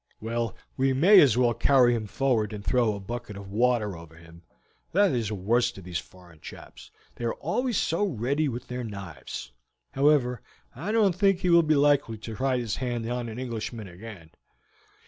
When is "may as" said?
0.93-1.37